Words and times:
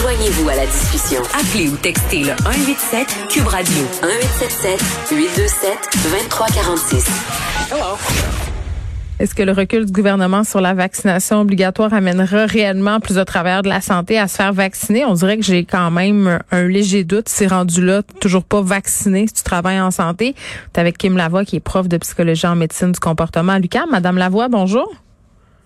Joignez-vous 0.00 0.48
à 0.48 0.54
la 0.54 0.64
discussion. 0.64 1.20
Appelez 1.38 1.68
ou 1.68 1.76
textez 1.76 2.20
le 2.20 2.32
187 2.42 3.28
Cube 3.28 3.46
Radio 3.46 3.82
1877 4.00 4.80
827 5.12 5.78
2346. 6.04 7.06
Hello. 7.70 7.98
Est-ce 9.18 9.34
que 9.34 9.42
le 9.42 9.52
recul 9.52 9.84
du 9.84 9.92
gouvernement 9.92 10.42
sur 10.42 10.62
la 10.62 10.72
vaccination 10.72 11.42
obligatoire 11.42 11.92
amènera 11.92 12.46
réellement 12.46 12.98
plusieurs 13.00 13.26
travailleurs 13.26 13.60
de 13.60 13.68
la 13.68 13.82
santé 13.82 14.18
à 14.18 14.26
se 14.26 14.36
faire 14.36 14.54
vacciner? 14.54 15.04
On 15.04 15.12
dirait 15.12 15.36
que 15.36 15.44
j'ai 15.44 15.66
quand 15.66 15.90
même 15.90 16.38
un 16.50 16.62
léger 16.66 17.04
doute. 17.04 17.28
C'est 17.28 17.48
rendu 17.48 17.84
là, 17.84 18.00
toujours 18.22 18.44
pas 18.44 18.62
vacciné 18.62 19.26
si 19.26 19.34
tu 19.34 19.42
travailles 19.42 19.82
en 19.82 19.90
santé. 19.90 20.34
Tu 20.72 20.80
avec 20.80 20.96
Kim 20.96 21.18
Lavoie, 21.18 21.44
qui 21.44 21.56
est 21.56 21.60
prof 21.60 21.88
de 21.88 21.98
psychologie 21.98 22.46
en 22.46 22.56
médecine 22.56 22.92
du 22.92 23.00
comportement 23.00 23.52
à 23.52 23.58
l'UQAM. 23.58 23.90
Madame 23.90 24.16
Lavoie, 24.16 24.48
bonjour. 24.48 24.90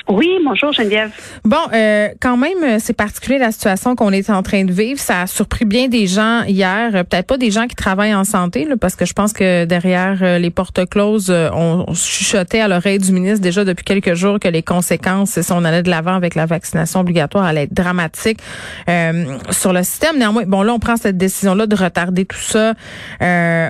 Oui, 0.07 0.29
bonjour 0.45 0.71
Geneviève. 0.71 1.13
Bon, 1.47 1.57
euh, 1.73 2.09
quand 2.21 2.37
même, 2.37 2.63
euh, 2.63 2.77
c'est 2.79 2.93
particulier 2.93 3.39
la 3.39 3.53
situation 3.53 3.97
qu'on 3.97 4.13
est 4.13 4.29
en 4.29 4.43
train 4.43 4.65
de 4.65 4.73
vivre. 4.73 5.01
Ça 5.01 5.23
a 5.23 5.27
surpris 5.27 5.65
bien 5.65 5.89
des 5.89 6.07
gens 6.07 6.43
hier, 6.43 6.91
euh, 6.95 7.05
peut-être 7.05 7.27
pas 7.27 7.39
des 7.39 7.51
gens 7.51 7.67
qui 7.67 7.75
travaillent 7.75 8.15
en 8.15 8.25
santé, 8.25 8.67
là, 8.67 8.77
parce 8.79 8.97
que 8.97 9.07
je 9.07 9.15
pense 9.15 9.33
que 9.33 9.65
derrière 9.65 10.19
euh, 10.21 10.39
les 10.39 10.51
portes 10.51 10.87
closes, 10.91 11.31
on 11.31 11.87
chuchotait 11.95 12.61
à 12.61 12.69
l'oreille 12.69 12.99
du 12.99 13.13
ministre 13.13 13.41
déjà 13.41 13.65
depuis 13.65 13.85
quelques 13.85 14.13
jours 14.13 14.39
que 14.39 14.49
les 14.49 14.63
conséquences, 14.63 15.41
si 15.41 15.53
on 15.53 15.65
allait 15.65 15.83
de 15.83 15.89
l'avant 15.89 16.15
avec 16.15 16.35
la 16.35 16.45
vaccination 16.45 17.01
obligatoire, 17.01 17.45
allaient 17.45 17.63
être 17.63 17.73
dramatiques 17.73 18.41
sur 19.51 19.73
le 19.73 19.83
système. 19.83 20.19
Néanmoins, 20.19 20.45
bon 20.47 20.63
là, 20.63 20.75
on 20.75 20.79
prend 20.79 20.97
cette 20.97 21.17
décision-là 21.17 21.67
de 21.67 21.77
retarder 21.77 22.27
tout 22.27 22.37
ça 22.37 22.75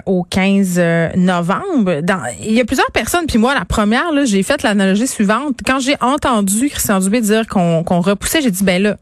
au 0.07 0.25
15 0.25 0.81
novembre. 1.17 2.01
Il 2.43 2.53
y 2.53 2.61
a 2.61 2.65
plusieurs 2.65 2.91
personnes, 2.91 3.27
puis 3.27 3.39
moi, 3.39 3.55
la 3.55 3.65
première, 3.65 4.05
j'ai 4.25 4.43
fait 4.43 4.63
l'analogie 4.63 5.07
suivante. 5.07 5.61
Quand 5.65 5.79
j'ai 5.79 5.97
entendu 6.01 6.24
Christian 6.71 7.01
Dubé 7.01 7.21
dire 7.21 7.47
qu'on 7.47 8.01
repoussait, 8.01 8.41
j'ai 8.41 8.51
dit 8.51 8.65
ben 8.65 8.83
là, 8.83 8.97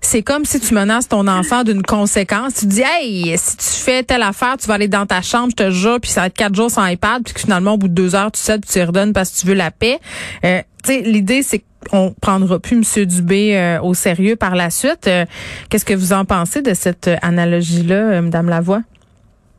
c'est 0.00 0.22
comme 0.22 0.44
si 0.44 0.60
tu 0.60 0.74
menaces 0.74 1.08
ton 1.08 1.26
enfant 1.26 1.64
d'une 1.64 1.82
conséquence. 1.82 2.54
Tu 2.54 2.66
dis, 2.66 2.82
hey, 2.82 3.36
si 3.36 3.56
tu 3.56 3.64
fais 3.64 4.02
telle 4.02 4.22
affaire, 4.22 4.56
tu 4.56 4.66
vas 4.68 4.74
aller 4.74 4.88
dans 4.88 5.06
ta 5.06 5.22
chambre, 5.22 5.50
je 5.50 5.64
te 5.64 5.70
jure, 5.70 6.00
puis 6.00 6.10
ça 6.10 6.22
va 6.22 6.26
être 6.28 6.36
quatre 6.36 6.54
jours 6.54 6.70
sans 6.70 6.86
iPad, 6.86 7.22
puis 7.24 7.34
finalement, 7.36 7.74
au 7.74 7.78
bout 7.78 7.88
de 7.88 7.94
deux 7.94 8.14
heures, 8.14 8.30
tu 8.30 8.40
sais, 8.40 8.58
puis 8.58 8.70
tu 8.70 8.82
redonnes 8.82 9.12
parce 9.12 9.30
que 9.30 9.40
tu 9.40 9.46
veux 9.46 9.54
la 9.54 9.70
paix. 9.70 9.98
Euh, 10.44 10.62
tu 10.84 10.92
sais, 10.92 11.00
l'idée, 11.02 11.42
c'est 11.42 11.64
qu'on 11.90 12.14
prendra 12.20 12.58
plus 12.58 12.76
M. 12.76 13.04
Dubé 13.06 13.56
euh, 13.56 13.80
au 13.82 13.94
sérieux 13.94 14.36
par 14.36 14.54
la 14.54 14.70
suite. 14.70 15.06
Euh, 15.08 15.24
qu'est-ce 15.68 15.84
que 15.84 15.94
vous 15.94 16.12
en 16.12 16.24
pensez 16.24 16.62
de 16.62 16.74
cette 16.74 17.10
analogie-là, 17.22 18.22
Madame 18.22 18.48
Lavoie? 18.48 18.82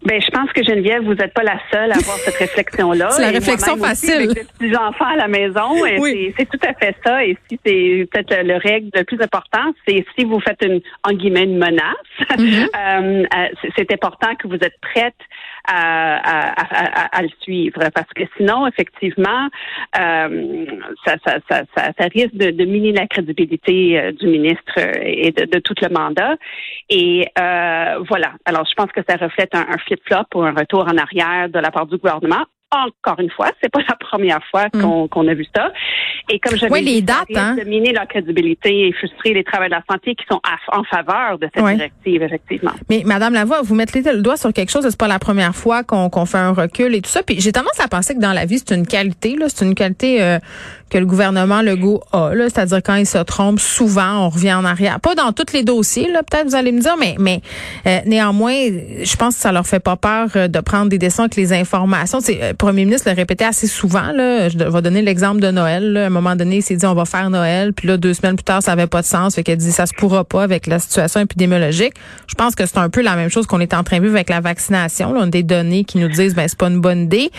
Ben, 0.04 0.22
je 0.22 0.32
pense 0.32 0.50
que 0.54 0.64
Geneviève, 0.64 1.04
vous 1.04 1.14
n'êtes 1.14 1.34
pas 1.34 1.44
la 1.44 1.60
seule 1.72 1.92
à 1.92 1.96
avoir 1.96 2.18
cette 2.18 2.36
réflexion-là. 2.38 3.10
c'est 3.12 3.22
la 3.22 3.32
réflexion 3.32 3.76
facile. 3.78 4.30
Aussi, 4.30 4.40
petits 4.58 4.76
enfants 4.76 5.06
à 5.06 5.18
la 5.18 5.28
maison, 5.28 5.72
oui. 6.00 6.34
c'est 6.38 6.48
tout 6.50 6.60
à 6.66 6.74
fait 6.74 6.96
ça. 7.06 7.26
Et 7.26 7.38
si 7.50 7.60
c'est 7.66 8.08
peut-être 8.12 8.44
le, 8.46 8.56
règle 8.58 8.90
le 8.94 9.04
plus 9.04 9.22
important, 9.22 9.74
c'est 9.86 10.06
si 10.18 10.24
vous 10.24 10.40
faites 10.40 10.64
une 10.64 10.80
en 11.04 11.12
guillemets 11.12 11.44
une 11.44 11.58
menace, 11.58 11.84
mm-hmm. 12.30 12.68
euh, 12.78 13.24
euh, 13.24 13.70
c'est 13.76 13.92
important 13.92 14.36
que 14.36 14.48
vous 14.48 14.56
êtes 14.56 14.80
prête 14.82 15.16
à, 15.70 16.18
à, 16.18 17.06
à, 17.06 17.18
à, 17.18 17.22
le 17.22 17.30
suivre, 17.42 17.80
parce 17.94 18.10
que 18.16 18.24
sinon, 18.38 18.66
effectivement, 18.68 19.48
euh, 20.00 20.66
ça, 21.06 21.16
ça, 21.26 21.38
ça, 21.50 21.64
ça, 21.76 22.06
risque 22.14 22.34
de, 22.34 22.50
de 22.52 22.66
miner 22.66 22.94
la 22.94 23.08
crédibilité 23.08 24.00
euh, 24.00 24.12
du 24.12 24.28
ministre 24.28 24.78
et 24.78 25.32
de, 25.32 25.46
de, 25.46 25.60
tout 25.60 25.76
le 25.82 25.90
mandat. 25.90 26.36
Et 26.90 27.28
euh, 27.38 28.04
voilà. 28.08 28.34
Alors, 28.46 28.66
je 28.66 28.74
pense 28.74 28.92
que 28.92 29.02
ça 29.08 29.16
reflète 29.18 29.54
un, 29.54 29.66
un 29.70 29.78
flip-flop 29.78 30.26
ou 30.36 30.42
un 30.42 30.54
retour 30.54 30.88
en 30.88 30.98
arrière 30.98 31.50
de 31.50 31.60
la 31.60 31.72
part 31.72 31.86
du 31.86 31.98
gouvernement 31.98 32.46
encore 32.72 33.20
une 33.20 33.32
fois, 33.32 33.52
c'est 33.62 33.72
pas 33.72 33.80
la 33.90 33.96
première 33.96 34.40
fois 34.52 34.68
mm. 34.74 35.10
qu'on 35.10 35.28
a 35.28 35.34
vu 35.34 35.46
ça. 35.56 35.72
Et 36.30 36.40
comme 36.40 36.56
j'avais 36.56 36.72
oui, 36.72 36.84
les 36.84 37.02
dates, 37.02 37.36
hein? 37.36 37.56
de 37.56 37.64
miner 37.64 37.92
leur 37.92 38.08
crédibilité 38.08 38.88
et 38.88 38.94
frustrer 38.94 39.34
les 39.34 39.44
travailleurs 39.44 39.80
de 39.80 39.86
la 39.88 39.96
santé 39.96 40.16
qui 40.16 40.26
sont 40.30 40.40
en 40.72 40.84
faveur 40.84 41.40
de 41.40 41.50
cette 41.54 41.66
directive, 41.66 42.22
effectivement. 42.22 42.72
Mais 42.90 43.02
Madame 43.06 43.34
Lavoie, 43.34 43.62
vous 43.64 43.74
mettez 43.76 44.02
le 44.02 44.22
doigt 44.22 44.38
sur 44.38 44.54
quelque 44.54 44.70
chose, 44.70 44.88
c'est 44.88 45.00
pas 45.00 45.08
la 45.08 45.20
première 45.20 45.56
fois 45.56 45.84
qu'on 45.84 46.26
fait 46.26 46.38
un 46.38 46.54
recul 46.54 46.94
et 46.94 47.02
tout 47.02 47.10
ça. 47.10 47.24
Puis 47.24 47.40
j'ai 47.40 47.52
tendance 47.52 47.80
à 47.80 47.88
penser 47.88 48.14
que 48.16 48.20
dans 48.20 48.34
la 48.34 48.46
vie, 48.46 48.60
c'est 48.60 48.76
une 48.76 48.86
qualité, 48.86 49.36
là, 49.36 49.48
c'est 49.50 49.66
une 49.66 49.76
qualité 49.76 50.22
euh, 50.22 50.38
que 50.90 50.98
le 50.98 51.06
gouvernement 51.06 51.62
Legault 51.62 52.02
a, 52.12 52.34
là, 52.34 52.46
c'est-à-dire 52.46 52.82
quand 52.84 52.96
il 52.96 53.06
se 53.06 53.18
trompe, 53.20 53.60
souvent 53.60 54.26
on 54.26 54.30
revient 54.30 54.54
en 54.54 54.66
arrière. 54.66 55.00
Pas 55.00 55.16
dans 55.16 55.32
tous 55.32 55.54
les 55.54 55.64
dossiers, 55.64 56.12
là, 56.12 56.22
peut-être 56.24 56.48
vous 56.48 56.56
allez 56.56 56.72
me 56.72 56.82
dire, 56.82 56.96
mais 57.00 57.16
mais 57.20 57.42
euh, 57.88 58.00
néanmoins, 58.06 58.54
je 58.54 59.16
pense 59.16 59.36
que 59.36 59.42
ça 59.42 59.52
leur 59.52 59.66
fait 59.66 59.80
pas 59.80 59.96
peur 59.96 60.30
euh, 60.36 60.48
de 60.48 60.60
prendre 60.60 60.90
des 60.90 60.98
décisions 60.98 61.24
avec 61.24 61.36
les 61.36 61.54
informations. 61.54 62.20
C'est 62.22 62.54
premier 62.58 62.86
ministre 62.86 63.10
le 63.10 63.16
répétait 63.16 63.46
assez 63.46 63.68
souvent. 63.68 64.12
Là. 64.12 64.50
Je 64.50 64.58
vais 64.58 64.82
donner 64.82 65.02
l'exemple 65.02 65.40
de 65.42 65.52
Noël. 65.52 65.96
À 65.98 66.06
un 66.06 66.10
moment 66.10 66.36
donné, 66.36 66.58
il 66.58 66.62
s'est 66.62 66.76
dit 66.76 66.86
on 66.86 66.94
va 66.94 67.06
faire 67.06 67.30
Noël. 67.30 67.74
Puis 67.74 67.88
là, 67.88 67.98
deux 67.98 68.14
semaines 68.14 68.36
plus 68.36 68.44
tard, 68.44 68.62
ça 68.62 68.72
avait 68.72 68.88
pas 68.88 69.02
de 69.02 69.08
sens. 69.08 69.36
Fait 69.36 69.44
qu'elle 69.44 69.58
dit 69.58 69.72
ça 69.72 69.86
se 69.86 69.94
pourra 69.94 70.24
pas 70.24 70.44
avec 70.44 70.68
la 70.68 70.80
situation 70.80 71.22
épidémiologique. 71.22 71.94
Je 72.28 72.36
pense 72.36 72.56
que 72.56 72.66
c'est 72.66 72.78
un 72.78 72.90
peu 72.90 73.02
la 73.02 73.16
même 73.16 73.30
chose 73.30 73.48
qu'on 73.48 73.60
est 73.60 73.74
en 73.74 73.84
train 73.84 73.98
de 73.98 74.04
vivre 74.04 74.16
avec 74.16 74.30
la 74.30 74.42
vaccination. 74.42 75.14
Là. 75.14 75.22
On 75.22 75.28
a 75.28 75.28
des 75.28 75.44
données 75.44 75.84
qui 75.84 75.98
nous 75.98 76.10
disent 76.10 76.36
ben 76.36 76.48
c'est 76.48 76.58
pas 76.58 76.68
une 76.68 76.82
bonne 76.82 77.04
idée. 77.04 77.32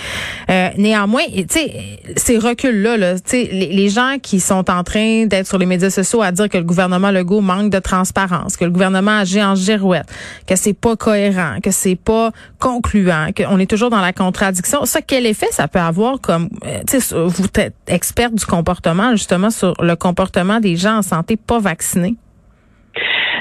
Euh, 0.51 0.69
néanmoins, 0.77 1.23
tu 1.35 1.45
sais, 1.49 1.73
ces 2.17 2.39
reculs-là, 2.39 2.97
là, 2.97 3.15
les, 3.45 3.89
gens 3.89 4.17
qui 4.23 4.41
sont 4.41 4.71
en 4.71 4.85
train 4.85 5.27
d'être 5.27 5.47
sur 5.47 5.59
les 5.59 5.67
médias 5.67 5.91
sociaux 5.91 6.23
à 6.23 6.33
dire 6.33 6.49
que 6.49 6.59
le 6.59 6.65
gouvernement 6.65 7.11
Legault 7.11 7.41
manque 7.41 7.71
de 7.71 7.79
transparence, 7.79 8.57
que 8.57 8.65
le 8.65 8.71
gouvernement 8.71 9.19
agit 9.19 9.43
en 9.43 9.55
girouette, 9.55 10.07
que 10.47 10.57
c'est 10.57 10.75
pas 10.75 10.97
cohérent, 10.97 11.57
que 11.63 11.71
c'est 11.71 11.97
pas 11.97 12.31
concluant, 12.59 13.29
qu'on 13.37 13.59
est 13.59 13.69
toujours 13.69 13.91
dans 13.91 14.01
la 14.01 14.13
contradiction. 14.13 14.85
Ça, 14.85 15.03
quel 15.03 15.27
effet 15.27 15.49
ça 15.51 15.69
peut 15.69 15.79
avoir 15.79 16.21
comme, 16.21 16.49
euh, 16.67 16.81
tu 16.87 17.01
sais, 17.01 17.15
vous 17.15 17.47
êtes 17.55 17.75
experte 17.87 18.35
du 18.35 18.47
comportement, 18.47 19.13
justement, 19.13 19.51
sur 19.51 19.75
le 19.81 19.97
comportement 19.97 20.61
des 20.61 20.77
gens 20.77 20.99
en 20.99 21.03
santé 21.03 21.37
pas 21.37 21.59
vaccinés? 21.59 22.17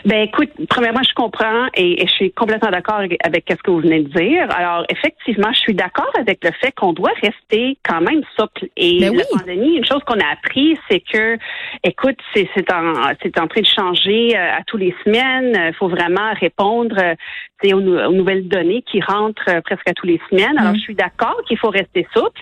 Ben 0.06 0.28
écoute, 0.28 0.50
premièrement, 0.70 1.04
je 1.04 1.14
comprends 1.14 1.68
et, 1.76 2.06
je 2.06 2.12
suis 2.12 2.32
complètement 2.32 2.72
d'accord 2.72 2.96
avec, 2.96 3.44
ce 3.50 3.56
que 3.56 3.72
vous 3.72 3.82
venez 3.82 4.02
de 4.02 4.10
dire. 4.10 4.48
Alors 4.56 4.86
effectivement, 4.90 5.52
je 5.54 5.60
suis 5.60 5.74
d'accord 5.74 6.12
avec 6.18 6.44
le 6.44 6.52
fait 6.60 6.72
qu'on 6.72 6.94
doit 6.94 7.12
rester 7.22 7.78
quand 7.88 8.02
même 8.02 8.22
souple. 8.38 8.68
Et 8.78 9.00
ben 9.00 9.16
la 9.16 9.24
pandémie, 9.32 9.76
une 9.78 9.86
chose 9.86 10.04
qu'on 10.06 10.20
a 10.20 10.32
appris, 10.32 10.78
c'est 10.90 11.02
que, 11.02 11.38
écoute, 11.84 12.18
c'est 12.34 12.48
en 12.72 12.94
en 13.40 13.48
train 13.48 13.62
de 13.62 13.66
changer 13.66 14.38
euh, 14.38 14.58
à 14.58 14.64
tous 14.66 14.78
les 14.78 14.94
semaines. 15.04 15.54
Il 15.56 15.74
faut 15.74 15.88
vraiment 15.88 16.34
répondre 16.40 16.96
euh, 17.00 17.74
aux, 17.74 18.08
aux, 18.08 18.14
nouvelles 18.14 18.48
données 18.48 18.84
qui 18.84 19.02
rentrent 19.02 19.50
euh, 19.50 19.62
presque 19.62 19.88
à 19.88 19.94
tous 19.94 20.06
les 20.06 20.20
semaines. 20.30 20.58
Alors 20.58 20.74
mm. 20.74 20.78
je 20.78 20.81
suis 20.81 20.96
d'accord 20.96 21.38
qu'il 21.48 21.58
faut 21.58 21.70
rester 21.70 22.08
souple. 22.14 22.42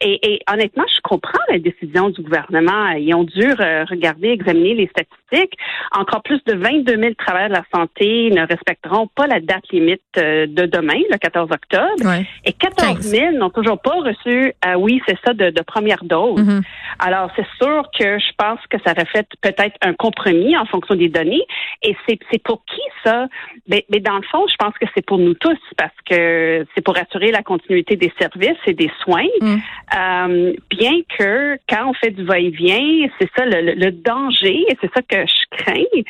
et, 0.00 0.34
et, 0.34 0.40
honnêtement, 0.52 0.84
je 0.94 1.00
comprends 1.02 1.38
la 1.48 1.58
décision 1.58 2.10
du 2.10 2.22
gouvernement. 2.22 2.90
Ils 2.90 3.14
ont 3.14 3.24
dû 3.24 3.50
regarder, 3.90 4.28
examiner 4.28 4.74
les 4.74 4.88
statistiques. 4.88 5.58
Encore 5.92 6.15
plus 6.22 6.40
de 6.46 6.54
22 6.54 6.96
000 6.96 7.14
travailleurs 7.14 7.50
de 7.50 7.54
la 7.54 7.64
santé 7.74 8.30
ne 8.30 8.46
respecteront 8.46 9.08
pas 9.08 9.26
la 9.26 9.40
date 9.40 9.64
limite 9.72 10.02
euh, 10.18 10.46
de 10.46 10.66
demain, 10.66 11.00
le 11.10 11.18
14 11.18 11.50
octobre. 11.50 12.14
Et 12.44 12.52
14 12.52 13.00
000 13.00 13.32
n'ont 13.32 13.50
toujours 13.50 13.80
pas 13.80 13.94
reçu, 13.94 14.52
euh, 14.64 14.74
oui, 14.76 15.00
c'est 15.06 15.18
ça, 15.24 15.32
de, 15.34 15.50
première 15.62 16.04
dose. 16.04 16.40
Mm-hmm. 16.40 16.62
Alors, 17.00 17.30
c'est 17.36 17.46
sûr 17.60 17.88
que 17.98 18.18
je 18.18 18.32
pense 18.38 18.60
que 18.70 18.78
ça 18.84 18.92
reflète 18.92 19.28
peut-être 19.40 19.76
un 19.82 19.94
compromis 19.94 20.56
en 20.56 20.64
fonction 20.66 20.94
des 20.94 21.08
données. 21.08 21.42
Et 21.82 21.96
c'est 22.06 22.42
pour 22.42 22.64
qui 22.64 22.80
ça? 23.04 23.26
Mais, 23.68 23.84
mais, 23.90 24.00
dans 24.00 24.16
le 24.16 24.22
fond, 24.30 24.44
je 24.48 24.56
pense 24.56 24.74
que 24.78 24.86
c'est 24.94 25.04
pour 25.04 25.18
nous 25.18 25.34
tous 25.34 25.58
parce 25.76 25.94
que 26.08 26.66
c'est 26.74 26.82
pour 26.82 26.96
assurer 26.96 27.30
la 27.30 27.42
continuité 27.42 27.96
des 27.96 28.12
services 28.18 28.58
et 28.66 28.74
des 28.74 28.90
soins. 29.02 29.26
Mm. 29.40 29.56
Euh, 29.96 30.52
bien 30.70 31.00
que 31.18 31.56
quand 31.68 31.88
on 31.88 31.94
fait 31.94 32.10
du 32.10 32.24
va-et-vient, 32.24 33.08
c'est 33.20 33.28
ça 33.36 33.44
le, 33.44 33.74
le 33.74 33.90
danger, 33.90 34.64
et 34.68 34.76
c'est 34.80 34.90
ça 34.94 35.02
que 35.02 35.16
je 35.26 35.56
crains, 35.56 36.02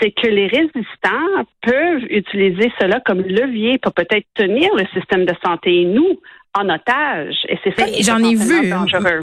c'est 0.00 0.10
que 0.10 0.26
les 0.26 0.46
résistants 0.46 1.44
peuvent 1.62 2.04
utiliser 2.10 2.72
cela 2.80 3.00
comme 3.00 3.20
levier 3.20 3.78
pour 3.78 3.92
peut-être 3.92 4.26
tenir 4.34 4.70
le 4.74 4.86
système 4.98 5.24
de 5.24 5.34
santé. 5.44 5.82
Et 5.82 5.84
nous, 5.84 6.20
en 6.54 6.68
otage. 6.68 7.34
Et 7.48 7.58
c'est 7.64 7.74
ça. 7.76 7.86
J'en 8.00 8.22
ai 8.22 8.34
vu, 8.34 8.72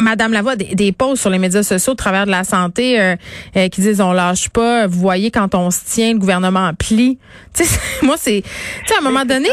Madame 0.01 0.33
Lavoie, 0.33 0.55
des, 0.55 0.75
des 0.75 0.91
posts 0.91 1.21
sur 1.21 1.29
les 1.29 1.39
médias 1.39 1.63
sociaux 1.63 1.93
au 1.93 1.95
travers 1.95 2.25
de 2.25 2.31
la 2.31 2.43
santé 2.43 2.99
euh, 2.99 3.15
euh, 3.55 3.69
qui 3.69 3.81
disent 3.81 4.01
on 4.01 4.11
lâche 4.11 4.49
pas. 4.49 4.87
Vous 4.87 4.99
voyez 4.99 5.31
quand 5.31 5.55
on 5.55 5.71
se 5.71 5.79
tient, 5.85 6.13
le 6.13 6.19
gouvernement 6.19 6.71
plie. 6.73 7.17
Tu 7.53 7.65
sais, 7.65 7.79
moi 8.01 8.15
c'est, 8.17 8.43
tu 8.43 8.87
sais, 8.87 8.95
à 8.95 8.99
un 8.99 9.01
moment 9.01 9.25
donné, 9.25 9.49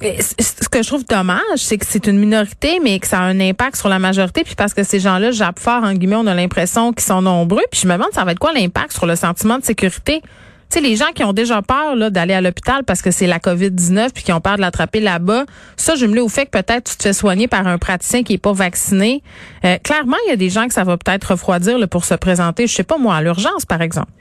ce 0.00 0.68
que 0.68 0.82
je 0.84 0.86
trouve 0.86 1.04
dommage, 1.04 1.40
c'est 1.56 1.78
que 1.78 1.84
c'est 1.84 2.06
une 2.06 2.16
minorité, 2.16 2.78
mais 2.80 2.96
que 3.00 3.08
ça 3.08 3.18
a 3.18 3.22
un 3.22 3.40
impact 3.40 3.74
sur 3.74 3.88
la 3.88 3.98
majorité. 3.98 4.44
Puis 4.44 4.54
parce 4.54 4.72
que 4.72 4.84
ces 4.84 5.00
gens-là 5.00 5.32
jappent 5.32 5.58
fort 5.58 5.82
en 5.82 5.92
guillemets, 5.94 6.14
on 6.14 6.28
a 6.28 6.34
l'impression 6.34 6.92
qu'ils 6.92 7.02
sont 7.02 7.22
nombreux. 7.22 7.64
Puis 7.72 7.80
je 7.82 7.88
me 7.88 7.94
demande 7.94 8.10
ça 8.12 8.24
va 8.24 8.32
être 8.32 8.38
quoi 8.38 8.52
l'impact 8.52 8.92
sur 8.92 9.04
le 9.04 9.16
sentiment 9.16 9.58
de 9.58 9.64
sécurité? 9.64 10.22
Sais, 10.70 10.80
les 10.80 10.94
gens 10.94 11.10
qui 11.14 11.24
ont 11.24 11.32
déjà 11.32 11.62
peur 11.62 11.96
là, 11.96 12.10
d'aller 12.10 12.32
à 12.32 12.40
l'hôpital 12.40 12.84
parce 12.84 13.02
que 13.02 13.10
c'est 13.10 13.26
la 13.26 13.38
COVID-19 13.38 14.12
puis 14.14 14.22
qui 14.22 14.32
ont 14.32 14.40
peur 14.40 14.54
de 14.54 14.60
l'attraper 14.60 15.00
là-bas, 15.00 15.44
ça, 15.76 15.96
je 15.96 16.06
me 16.06 16.14
l'ai 16.14 16.20
au 16.20 16.28
fait 16.28 16.46
que 16.46 16.50
peut-être 16.52 16.92
tu 16.92 16.96
te 16.96 17.02
fais 17.02 17.12
soigner 17.12 17.48
par 17.48 17.66
un 17.66 17.76
praticien 17.76 18.22
qui 18.22 18.34
est 18.34 18.38
pas 18.38 18.52
vacciné. 18.52 19.22
Euh, 19.64 19.78
clairement, 19.78 20.16
il 20.26 20.30
y 20.30 20.32
a 20.32 20.36
des 20.36 20.48
gens 20.48 20.68
que 20.68 20.72
ça 20.72 20.84
va 20.84 20.96
peut-être 20.96 21.32
refroidir 21.32 21.76
là, 21.76 21.88
pour 21.88 22.04
se 22.04 22.14
présenter, 22.14 22.68
je 22.68 22.74
sais 22.74 22.84
pas 22.84 22.98
moi, 22.98 23.16
à 23.16 23.22
l'urgence, 23.22 23.66
par 23.66 23.82
exemple. 23.82 24.12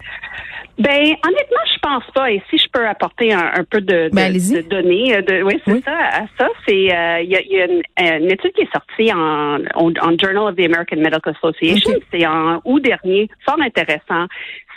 Ben 0.79 1.01
honnêtement, 1.01 1.65
pense 1.81 2.03
pas. 2.13 2.31
Et 2.31 2.41
si 2.49 2.57
je 2.57 2.67
peux 2.71 2.87
apporter 2.87 3.33
un, 3.33 3.63
peu 3.69 3.81
de, 3.81 4.09
ben, 4.11 4.33
données, 4.69 5.15
euh, 5.15 5.21
de, 5.21 5.43
oui, 5.43 5.61
c'est 5.65 5.83
ça. 5.83 5.97
À 5.97 6.21
ça, 6.37 6.47
c'est 6.67 6.95
euh, 6.95 7.21
il 7.21 7.29
y, 7.29 7.61
a, 7.61 8.15
une, 8.15 8.31
étude 8.31 8.53
qui 8.53 8.61
est 8.61 8.73
sortie 8.73 9.11
en, 9.13 9.59
en, 9.75 10.17
Journal 10.17 10.49
of 10.49 10.55
the 10.55 10.65
American 10.65 10.97
Medical 10.97 11.33
Association. 11.35 11.93
C'est 12.11 12.25
en 12.25 12.61
août 12.65 12.81
dernier, 12.81 13.29
fort 13.45 13.59
intéressant. 13.61 14.27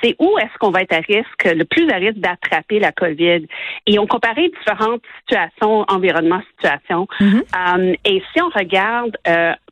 C'est 0.03 0.17
où 0.19 0.37
est-ce 0.39 0.59
qu'on 0.59 0.73
va 0.73 0.83
être 0.83 0.95
à 0.95 1.01
risque, 1.01 1.45
le 1.45 1.65
plus 1.65 1.89
à 1.91 1.97
risque 1.97 2.19
d'attraper 2.19 2.81
la 2.81 2.91
COVID? 2.91 3.47
Et 3.87 3.99
on 4.01 4.07
comparait 4.09 4.49
différentes 4.49 5.03
situations, 5.21 5.85
environnements, 5.89 6.43
situations. 6.57 7.07
Mm-hmm. 7.21 7.97
et 8.05 8.23
si 8.33 8.43
on 8.43 8.49
regarde 8.49 9.17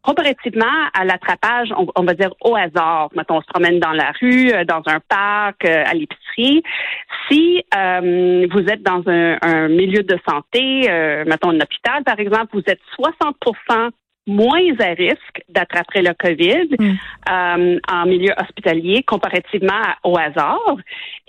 comparativement 0.02 0.66
à 0.94 1.04
l'attrapage, 1.04 1.68
on, 1.76 2.02
va 2.02 2.14
dire 2.14 2.32
au 2.40 2.56
hasard, 2.56 3.10
mettons, 3.14 3.36
on 3.36 3.40
se 3.42 3.46
promène 3.46 3.78
dans 3.80 3.92
la 3.92 4.12
rue, 4.20 4.52
euh, 4.52 4.64
dans 4.64 4.82
un 4.86 5.00
parc, 5.08 5.64
euh, 5.64 5.84
à 5.86 5.94
l'épicerie, 5.94 6.62
si 7.28 7.62
euh, 7.74 8.46
vous 8.50 8.60
êtes 8.60 8.82
dans 8.82 9.02
un, 9.06 9.68
milieu 9.68 10.02
de 10.02 10.18
santé, 10.28 10.88
mettons 11.26 11.50
un 11.50 11.60
hôpital 11.60 12.02
par 12.04 12.18
exemple, 12.18 12.48
vous 12.52 12.62
êtes 12.66 12.80
60 12.96 13.36
moins 14.30 14.72
à 14.78 14.94
risque 14.94 15.42
d'attraper 15.48 16.02
le 16.02 16.14
COVID 16.14 16.76
mm. 16.78 16.92
euh, 17.30 17.78
en 17.90 18.06
milieu 18.06 18.32
hospitalier 18.40 19.02
comparativement 19.02 19.82
au 20.04 20.16
hasard. 20.16 20.76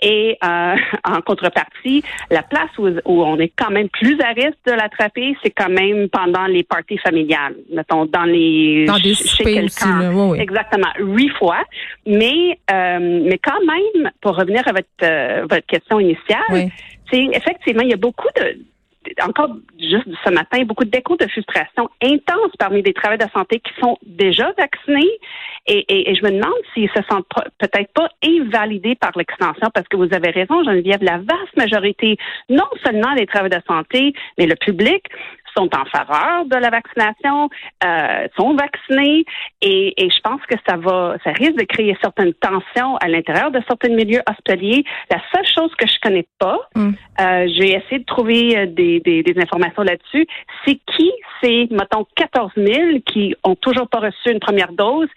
Et 0.00 0.38
euh, 0.42 0.74
en 1.04 1.20
contrepartie, 1.20 2.02
la 2.30 2.42
place 2.42 2.70
où, 2.78 2.88
on 3.06 3.38
est 3.38 3.52
quand 3.56 3.70
même 3.70 3.88
plus 3.88 4.18
à 4.20 4.28
risque 4.28 4.58
de 4.66 4.72
l'attraper, 4.72 5.36
c'est 5.42 5.50
quand 5.50 5.68
même 5.68 6.08
pendant 6.08 6.46
les 6.46 6.62
parties 6.62 6.98
familiales, 6.98 7.56
mettons 7.72 8.06
dans 8.06 8.24
les 8.24 8.84
dans 8.86 8.98
des 8.98 9.14
chez 9.14 9.44
quelqu'un. 9.44 10.34
Exactement, 10.34 10.88
huit 10.98 11.30
fois. 11.38 11.62
Mais 12.06 12.58
euh, 12.70 13.20
mais 13.24 13.38
quand 13.38 13.60
même, 13.66 14.10
pour 14.20 14.36
revenir 14.36 14.62
à 14.66 14.72
votre 14.72 15.46
votre 15.48 15.66
question 15.66 16.00
initiale, 16.00 16.70
c'est 17.10 17.24
effectivement 17.32 17.82
il 17.82 17.90
y 17.90 17.94
a 17.94 17.98
beaucoup 17.98 18.28
de 18.36 18.56
encore 19.22 19.56
juste 19.78 20.08
ce 20.24 20.30
matin, 20.30 20.62
beaucoup 20.64 20.84
d'échos 20.84 21.16
de 21.16 21.26
frustration 21.28 21.88
intense 22.02 22.52
parmi 22.58 22.82
des 22.82 22.92
travailleurs 22.92 23.28
de 23.28 23.32
santé 23.32 23.60
qui 23.60 23.72
sont 23.80 23.98
déjà 24.02 24.52
vaccinés. 24.58 25.10
Et, 25.66 26.10
et, 26.10 26.14
je 26.14 26.24
me 26.24 26.30
demande 26.30 26.54
s'ils 26.74 26.90
se 26.90 27.02
sentent 27.08 27.26
peut-être 27.58 27.92
pas 27.92 28.08
invalidés 28.24 28.96
par 28.96 29.12
l'extension, 29.16 29.70
parce 29.72 29.86
que 29.86 29.96
vous 29.96 30.12
avez 30.12 30.30
raison, 30.30 30.64
Geneviève, 30.64 31.02
la 31.02 31.18
vaste 31.18 31.56
majorité, 31.56 32.16
non 32.48 32.66
seulement 32.84 33.14
des 33.14 33.26
travailleurs 33.26 33.60
de 33.60 33.66
santé, 33.66 34.12
mais 34.38 34.46
le 34.46 34.56
public, 34.56 35.04
sont 35.56 35.68
en 35.74 35.84
faveur 35.86 36.44
de 36.46 36.56
la 36.56 36.70
vaccination, 36.70 37.48
euh, 37.84 38.26
sont 38.36 38.54
vaccinés 38.54 39.24
et, 39.60 39.94
et, 40.02 40.10
je 40.10 40.20
pense 40.20 40.40
que 40.48 40.56
ça 40.68 40.76
va, 40.76 41.16
ça 41.24 41.30
risque 41.32 41.56
de 41.56 41.64
créer 41.64 41.96
certaines 42.00 42.34
tensions 42.34 42.96
à 42.96 43.08
l'intérieur 43.08 43.50
de 43.50 43.60
certains 43.68 43.94
milieux 43.94 44.22
hospitaliers. 44.28 44.84
La 45.10 45.20
seule 45.34 45.46
chose 45.46 45.74
que 45.76 45.86
je 45.86 45.98
connais 46.00 46.26
pas, 46.38 46.58
mm. 46.74 46.90
euh, 47.20 47.46
j'ai 47.56 47.76
essayé 47.76 47.98
de 47.98 48.04
trouver 48.04 48.56
euh, 48.56 48.66
des, 48.66 49.00
des, 49.00 49.22
des 49.22 49.40
informations 49.40 49.82
là-dessus, 49.82 50.26
c'est 50.64 50.78
qui 50.96 51.12
c'est, 51.42 51.68
mettons, 51.70 52.06
14 52.16 52.52
000 52.56 53.00
qui 53.04 53.34
ont 53.44 53.56
toujours 53.56 53.88
pas 53.88 53.98
reçu 53.98 54.30
une 54.30 54.40
première 54.40 54.72
dose? 54.72 55.08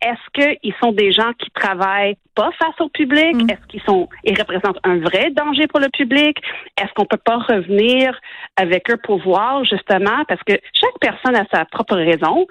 Est-ce 0.00 0.58
qu'ils 0.60 0.74
sont 0.82 0.92
des 0.92 1.12
gens 1.12 1.32
qui 1.38 1.50
travaillent 1.50 2.16
pas 2.34 2.50
face 2.58 2.80
au 2.80 2.88
public? 2.88 3.34
Mm. 3.34 3.50
Est-ce 3.50 3.66
qu'ils 3.68 3.82
sont, 3.82 4.08
ils 4.24 4.38
représentent 4.38 4.78
un 4.84 4.98
vrai 4.98 5.30
danger 5.30 5.66
pour 5.66 5.80
le 5.80 5.88
public? 5.90 6.38
Est-ce 6.80 6.92
qu'on 6.94 7.04
peut 7.04 7.18
pas 7.22 7.36
revenir 7.36 8.18
avec 8.56 8.90
eux 8.90 8.98
pour 9.02 9.22
voir, 9.22 9.64
justement, 9.64 9.83
parce 9.86 10.42
que 10.46 10.54
chaque 10.72 10.98
personne 11.00 11.36
a 11.36 11.44
sa 11.52 11.64
propre 11.64 11.96
raison. 11.96 12.46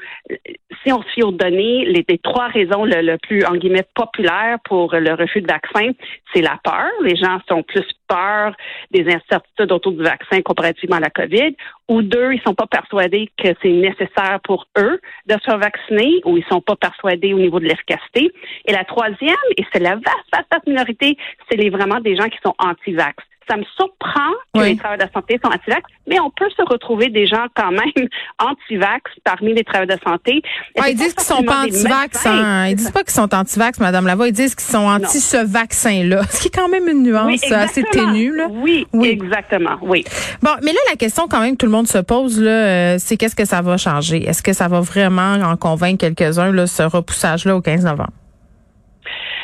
Si 0.83 0.91
on 0.91 1.01
se 1.01 1.07
fie 1.09 1.24
aux 1.24 1.31
données, 1.31 1.85
les, 1.85 2.18
trois 2.19 2.47
raisons 2.47 2.85
le, 2.85 3.18
plus, 3.18 3.45
en 3.45 3.56
guillemets, 3.56 3.85
populaires 3.95 4.57
pour 4.65 4.94
le 4.95 5.13
refus 5.13 5.41
de 5.41 5.47
vaccin, 5.47 5.91
c'est 6.33 6.41
la 6.41 6.59
peur. 6.63 6.89
Les 7.03 7.15
gens 7.15 7.39
sont 7.47 7.63
plus 7.63 7.85
peur 8.07 8.56
des 8.91 9.06
incertitudes 9.07 9.71
autour 9.71 9.94
du 9.94 10.03
vaccin 10.03 10.41
comparativement 10.41 10.97
à 10.97 11.01
la 11.01 11.09
COVID. 11.09 11.56
Ou 11.89 12.01
deux, 12.01 12.33
ils 12.33 12.41
sont 12.45 12.53
pas 12.53 12.68
persuadés 12.68 13.30
que 13.38 13.50
c'est 13.62 13.69
nécessaire 13.69 14.39
pour 14.44 14.68
eux 14.77 15.00
de 15.27 15.33
se 15.33 15.44
faire 15.45 15.57
vacciner 15.57 16.21
ou 16.25 16.38
ils 16.38 16.45
sont 16.45 16.62
pas 16.62 16.75
persuadés 16.75 17.33
au 17.33 17.39
niveau 17.39 17.59
de 17.59 17.65
l'efficacité. 17.65 18.31
Et 18.65 18.71
la 18.71 18.86
troisième, 18.86 19.36
et 19.57 19.65
c'est 19.71 19.79
la 19.79 19.95
vaste, 19.95 20.27
vaste, 20.31 20.47
vaste 20.51 20.68
minorité, 20.68 21.18
c'est 21.50 21.69
vraiment 21.69 22.00
des 22.00 22.15
gens 22.15 22.29
qui 22.29 22.38
sont 22.44 22.56
anti-vax. 22.59 23.15
Ça 23.47 23.57
me 23.57 23.63
surprend 23.75 24.31
que 24.53 24.61
les 24.61 24.77
travailleurs 24.77 25.05
de 25.05 25.11
la 25.11 25.11
santé 25.11 25.39
sont 25.43 25.51
anti-vax, 25.51 25.83
mais 26.07 26.19
on 26.19 26.29
peut 26.29 26.49
se 26.55 26.61
retrouver 26.63 27.09
des 27.09 27.25
gens 27.27 27.45
quand 27.55 27.71
même 27.71 28.07
anti-vax 28.39 29.11
parmi 29.23 29.53
les 29.53 29.63
travailleurs 29.63 29.97
de 29.97 30.03
santé. 30.03 30.41
ils 30.87 30.95
disent 30.95 31.13
qu'ils 31.13 31.23
sont 31.23 31.43
pas 31.43 31.63
anti-vax. 31.63 32.25
Hein. 32.25 32.67
Ils 32.67 32.75
disent 32.75 32.91
pas 32.91 33.03
qu'ils 33.03 33.13
sont 33.13 33.33
anti-vax, 33.33 33.79
Madame 33.79 34.07
Lavoie. 34.07 34.27
Ils 34.27 34.33
disent 34.33 34.55
qu'ils 34.55 34.71
sont 34.71 34.87
anti 34.87 35.19
ce 35.19 35.37
vaccin-là. 35.37 36.23
Ce 36.29 36.41
qui 36.41 36.47
est 36.47 36.55
quand 36.55 36.69
même 36.69 36.87
une 36.87 37.03
nuance 37.03 37.51
assez 37.51 37.83
ténue. 37.83 38.35
Là. 38.35 38.47
Oui, 38.49 38.87
oui, 38.93 39.09
exactement. 39.09 39.77
Oui. 39.81 40.03
Bon, 40.41 40.51
mais 40.63 40.71
là, 40.71 40.79
la 40.89 40.95
question 40.95 41.27
quand 41.27 41.41
même 41.41 41.53
que 41.53 41.57
tout 41.57 41.65
le 41.65 41.71
monde 41.71 41.87
se 41.87 41.97
pose, 41.97 42.41
là, 42.41 42.51
euh, 42.51 42.95
c'est 42.99 43.17
qu'est-ce 43.17 43.35
que 43.35 43.45
ça 43.45 43.61
va 43.61 43.77
changer? 43.77 44.27
Est-ce 44.27 44.41
que 44.41 44.53
ça 44.53 44.67
va 44.67 44.79
vraiment 44.79 45.33
en 45.33 45.57
convaincre 45.57 45.97
quelques-uns, 45.99 46.65
ce 46.67 46.83
repoussage-là 46.83 47.55
au 47.55 47.61
15 47.61 47.85
novembre? 47.85 48.11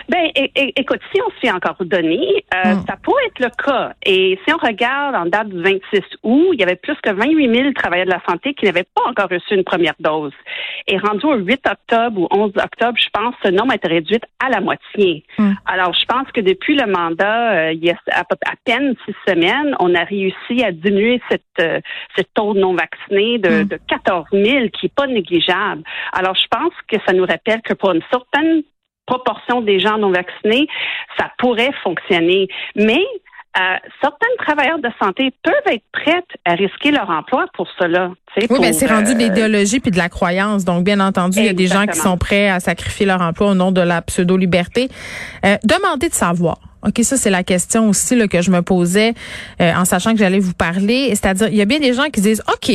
Ben, 0.09 0.31
écoute, 0.33 1.01
si 1.13 1.21
on 1.21 1.29
se 1.29 1.39
fait 1.39 1.51
encore 1.51 1.75
données, 1.81 2.43
euh, 2.55 2.73
hmm. 2.73 2.85
ça 2.87 2.97
pourrait 3.03 3.25
être 3.27 3.39
le 3.39 3.63
cas. 3.63 3.93
Et 4.03 4.39
si 4.43 4.53
on 4.53 4.57
regarde 4.57 5.15
en 5.15 5.27
date 5.27 5.49
du 5.49 5.61
26 5.61 6.01
août, 6.23 6.49
il 6.53 6.59
y 6.59 6.63
avait 6.63 6.77
plus 6.77 6.95
que 7.03 7.11
28 7.11 7.55
000 7.55 7.73
travailleurs 7.73 8.07
de 8.07 8.11
la 8.11 8.21
santé 8.27 8.55
qui 8.55 8.65
n'avaient 8.65 8.87
pas 8.95 9.03
encore 9.07 9.29
reçu 9.29 9.53
une 9.53 9.63
première 9.63 9.93
dose. 9.99 10.33
Et 10.87 10.97
rendu 10.97 11.25
au 11.27 11.35
8 11.35 11.61
octobre 11.69 12.21
ou 12.21 12.27
11 12.31 12.53
octobre, 12.57 12.97
je 12.97 13.09
pense 13.13 13.35
que 13.35 13.49
ce 13.49 13.53
nombre 13.53 13.71
a 13.73 13.75
été 13.75 13.87
réduit 13.87 14.19
à 14.43 14.49
la 14.49 14.61
moitié. 14.61 15.23
Hmm. 15.37 15.53
Alors, 15.67 15.93
je 15.93 16.05
pense 16.05 16.27
que 16.31 16.41
depuis 16.41 16.75
le 16.75 16.87
mandat, 16.87 17.51
euh, 17.51 17.73
il 17.73 17.85
y 17.85 17.91
a 17.91 17.95
à, 18.11 18.23
peine 18.65 18.95
six 19.05 19.15
semaines, 19.27 19.75
on 19.79 19.93
a 19.93 20.03
réussi 20.05 20.63
à 20.63 20.71
diminuer 20.71 21.21
cette, 21.29 21.43
euh, 21.61 21.79
ce 22.17 22.23
taux 22.33 22.55
de 22.55 22.59
non 22.59 22.73
vaccinés 22.73 23.37
de, 23.37 23.61
hmm. 23.61 23.67
de 23.67 23.79
14 23.87 24.25
000, 24.33 24.69
qui 24.69 24.87
est 24.87 24.95
pas 24.95 25.05
négligeable. 25.05 25.83
Alors, 26.13 26.33
je 26.33 26.47
pense 26.49 26.73
que 26.87 26.97
ça 27.05 27.13
nous 27.13 27.25
rappelle 27.27 27.61
que 27.61 27.75
pour 27.75 27.91
une 27.91 28.01
certaine 28.11 28.63
proportion 29.09 29.61
des 29.61 29.79
gens 29.79 29.97
non 29.97 30.11
vaccinés, 30.11 30.67
ça 31.17 31.31
pourrait 31.39 31.71
fonctionner. 31.83 32.47
Mais 32.75 33.03
euh, 33.57 33.61
certains 33.99 34.27
travailleurs 34.37 34.77
de 34.77 34.89
santé 35.01 35.33
peuvent 35.43 35.73
être 35.73 35.83
prêts 35.91 36.23
à 36.45 36.53
risquer 36.53 36.91
leur 36.91 37.09
emploi 37.09 37.47
pour 37.55 37.67
cela. 37.79 38.11
Oui, 38.37 38.57
mais 38.61 38.73
c'est 38.73 38.85
rendu 38.85 39.15
de 39.15 39.19
euh, 39.19 39.23
l'idéologie 39.23 39.79
puis 39.79 39.89
de 39.89 39.97
la 39.97 40.07
croyance. 40.07 40.65
Donc, 40.65 40.83
bien 40.83 40.99
entendu, 40.99 41.39
il 41.39 41.45
y 41.45 41.49
a 41.49 41.53
des 41.53 41.65
gens 41.65 41.87
qui 41.87 41.97
sont 41.97 42.17
prêts 42.17 42.49
à 42.49 42.59
sacrifier 42.59 43.07
leur 43.07 43.21
emploi 43.21 43.47
au 43.47 43.55
nom 43.55 43.71
de 43.71 43.81
la 43.81 44.03
pseudo-liberté. 44.03 44.89
Euh, 45.45 45.57
demandez 45.63 46.09
de 46.09 46.13
savoir. 46.13 46.59
OK, 46.87 46.99
ça 47.01 47.17
c'est 47.17 47.31
la 47.31 47.43
question 47.43 47.89
aussi 47.89 48.15
là, 48.15 48.29
que 48.29 48.41
je 48.41 48.51
me 48.51 48.61
posais 48.61 49.13
en 49.59 49.83
sachant 49.83 50.13
que 50.13 50.19
j'allais 50.19 50.39
vous 50.39 50.53
parler. 50.53 51.09
C'est-à-dire, 51.09 51.49
il 51.49 51.55
y 51.55 51.61
a 51.61 51.65
bien 51.65 51.79
des 51.79 51.93
gens 51.93 52.05
qui 52.05 52.21
disent, 52.21 52.41
OK, 52.47 52.71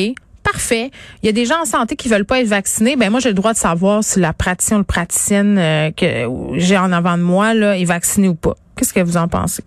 parfait. 0.54 0.90
Il 1.22 1.26
y 1.26 1.28
a 1.28 1.32
des 1.32 1.46
gens 1.46 1.62
en 1.62 1.64
santé 1.64 1.96
qui 1.96 2.08
veulent 2.08 2.24
pas 2.24 2.40
être 2.40 2.46
vaccinés. 2.46 2.96
Ben 2.96 3.10
moi, 3.10 3.18
j'ai 3.20 3.30
le 3.30 3.34
droit 3.34 3.52
de 3.52 3.58
savoir 3.58 4.04
si 4.04 4.20
la 4.20 4.32
praticien 4.32 4.76
ou 4.76 4.80
le 4.80 4.84
praticienne 4.84 5.58
euh, 5.58 5.90
que 5.90 6.28
j'ai 6.58 6.78
en 6.78 6.92
avant 6.92 7.16
de 7.18 7.22
moi 7.22 7.54
là 7.54 7.76
est 7.76 7.84
vacciné 7.84 8.28
ou 8.28 8.36
pas. 8.36 8.54
Qu'est-ce 8.76 8.94
que 8.94 9.00
vous 9.00 9.16
en 9.16 9.26
pensez? 9.26 9.64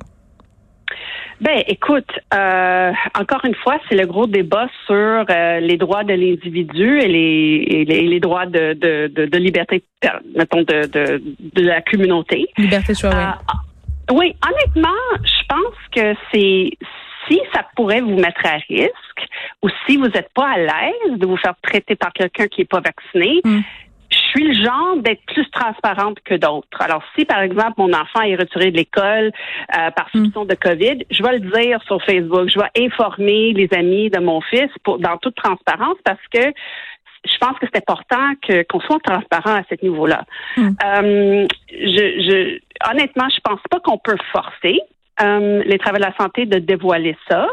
Ben, 1.39 1.61
écoute, 1.67 2.09
euh, 2.33 2.91
encore 3.19 3.45
une 3.45 3.53
fois, 3.55 3.77
c'est 3.87 3.95
le 3.95 4.07
gros 4.07 4.25
débat 4.25 4.67
sur 4.87 4.95
euh, 5.29 5.59
les 5.59 5.77
droits 5.77 6.03
de 6.03 6.13
l'individu 6.13 6.99
et 6.99 7.07
les, 7.07 7.85
les, 7.85 8.19
droits 8.19 8.47
de, 8.47 8.73
de, 8.73 9.25
de, 9.25 9.37
liberté, 9.37 9.83
mettons, 10.35 10.63
de, 10.63 10.87
de, 10.87 11.21
de 11.39 11.61
la 11.61 11.81
communauté. 11.81 12.47
Liberté 12.57 12.93
de 12.93 12.97
choix, 12.97 13.11
oui. 13.11 14.17
Oui, 14.17 14.35
honnêtement, 14.49 14.97
je 15.21 15.45
pense 15.47 15.75
que 15.95 16.15
c'est 16.31 16.71
si 17.27 17.39
ça 17.53 17.65
pourrait 17.75 18.01
vous 18.01 18.15
mettre 18.15 18.45
à 18.45 18.57
risque 18.69 19.16
ou 19.67 19.69
si 19.85 19.97
vous 19.97 20.07
n'êtes 20.07 20.31
pas 20.33 20.49
à 20.49 20.57
l'aise 20.57 21.17
de 21.17 21.25
vous 21.25 21.37
faire 21.37 21.55
traiter 21.61 21.95
par 21.95 22.13
quelqu'un 22.13 22.47
qui 22.47 22.61
n'est 22.61 22.65
pas 22.65 22.79
vacciné, 22.79 23.41
hmm. 23.43 23.59
je 24.09 24.17
suis 24.17 24.47
le 24.47 24.65
genre 24.65 24.97
d'être 24.97 25.21
plus 25.25 25.49
transparente 25.49 26.19
que 26.23 26.35
d'autres. 26.35 26.81
Alors, 26.81 27.03
si, 27.17 27.25
par 27.25 27.41
exemple, 27.41 27.73
mon 27.77 27.91
enfant 27.91 28.21
est 28.21 28.35
retiré 28.35 28.71
de 28.71 28.77
l'école 28.77 29.31
euh, 29.77 29.91
par 29.91 30.09
hmm. 30.13 30.25
soupçon 30.25 30.45
de 30.45 30.55
COVID, 30.55 31.05
je 31.09 31.23
vais 31.23 31.39
le 31.39 31.51
dire 31.51 31.81
sur 31.83 32.01
Facebook. 32.03 32.49
Je 32.49 32.59
vais 32.59 32.85
informer 32.85 33.53
les 33.53 33.67
amis 33.73 34.09
de 34.09 34.19
mon 34.19 34.41
fils 34.41 34.69
pour, 34.83 34.99
dans 34.99 35.17
toute 35.17 35.35
transparence 35.35 35.97
parce 36.03 36.25
que 36.31 36.53
je 37.25 37.37
pense 37.39 37.59
que 37.59 37.65
c'est 37.73 37.81
important 37.81 38.33
que 38.41 38.63
qu'on 38.63 38.79
soit 38.79 38.99
transparent 39.03 39.55
à 39.55 39.63
ce 39.69 39.75
niveau-là. 39.83 40.23
Hmm. 40.55 40.69
Euh, 40.85 41.47
je, 41.71 42.05
je, 42.25 42.59
honnêtement, 42.89 43.27
je 43.29 43.41
pense 43.43 43.59
pas 43.69 43.79
qu'on 43.81 43.97
peut 43.97 44.17
forcer. 44.31 44.79
Euh, 45.19 45.63
les 45.65 45.79
travailleurs 45.79 46.11
de 46.11 46.13
la 46.13 46.23
santé 46.23 46.45
de 46.45 46.59
dévoiler 46.59 47.17
ça. 47.27 47.47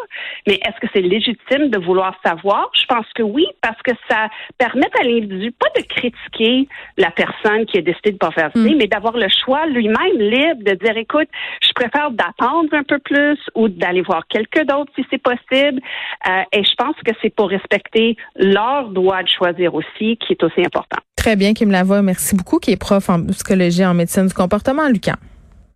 Mais 0.47 0.54
est-ce 0.54 0.78
que 0.80 0.87
c'est 0.92 1.00
légitime 1.00 1.71
de 1.71 1.78
vouloir 1.78 2.14
savoir? 2.25 2.71
Je 2.75 2.85
pense 2.87 3.06
que 3.14 3.23
oui, 3.23 3.47
parce 3.62 3.80
que 3.83 3.92
ça 4.09 4.28
permet 4.59 4.88
à 5.00 5.04
l'individu 5.04 5.50
pas 5.52 5.68
de 5.80 5.87
critiquer 5.87 6.68
la 6.99 7.11
personne 7.11 7.64
qui 7.66 7.78
a 7.78 7.80
décidé 7.80 8.12
de 8.12 8.18
pas 8.18 8.33
faire 8.33 8.50
mm. 8.54 8.76
mais 8.76 8.87
d'avoir 8.87 9.16
le 9.16 9.28
choix 9.28 9.66
lui-même 9.66 10.18
libre 10.18 10.62
de 10.62 10.75
dire, 10.75 10.97
écoute, 10.97 11.28
je 11.62 11.73
préfère 11.75 12.11
d'attendre 12.11 12.68
un 12.73 12.83
peu 12.83 12.99
plus 12.99 13.38
ou 13.54 13.68
d'aller 13.68 14.02
voir 14.02 14.26
quelques 14.28 14.64
d'autres 14.66 14.92
si 14.94 15.06
c'est 15.11 15.23
possible. 15.23 15.80
Euh, 16.28 16.42
et 16.52 16.64
je 16.64 16.75
pense 16.76 16.97
que 17.04 17.12
c'est 17.23 17.35
pour 17.35 17.49
respecter 17.49 18.16
leur 18.37 18.88
droit 18.90 19.23
de 19.23 19.28
choisir 19.28 19.75
aussi 19.75 20.18
qui 20.18 20.33
est 20.33 20.42
aussi 20.42 20.61
important. 20.61 20.99
Très 21.16 21.37
bien, 21.37 21.54
Kim 21.54 21.71
Lavoie. 21.71 22.02
Merci 22.02 22.37
beaucoup, 22.37 22.59
qui 22.59 22.73
est 22.73 22.76
prof 22.76 23.09
en 23.09 23.25
psychologie 23.26 23.83
et 23.83 23.87
en 23.87 23.94
médecine 23.94 24.26
du 24.26 24.35
comportement, 24.35 24.87
Lucas. 24.88 25.16